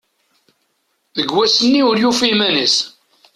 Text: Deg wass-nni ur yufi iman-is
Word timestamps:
Deg 1.17 1.29
wass-nni 1.35 1.81
ur 1.89 1.95
yufi 1.99 2.27
iman-is 2.31 2.75